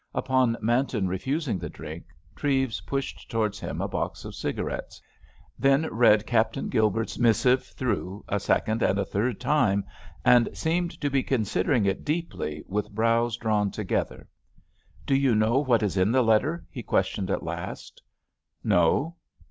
[0.15, 2.05] Upon Manton refusing the drink,
[2.35, 4.99] Treves pushed towards him a box of cigarettes.
[5.59, 9.85] Then read Captain Gilbert's missive through a second and a third time,
[10.25, 14.27] and seemed to be considering it deeply with brows drawn together.
[15.05, 18.01] "Do you know what is in this letter?" he questioned at last.
[18.63, 19.17] "No."